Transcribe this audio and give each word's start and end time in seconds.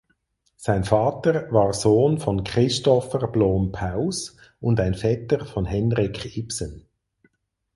Sein 0.57 0.83
Vater 0.83 1.51
war 1.51 1.73
Sohn 1.73 2.17
von 2.17 2.43
Christopher 2.43 3.27
Blom 3.27 3.71
Paus 3.71 4.35
und 4.59 4.79
ein 4.79 4.95
Vetter 4.95 5.45
von 5.45 5.65
Henrik 5.65 6.35
Ibsen. 6.35 6.87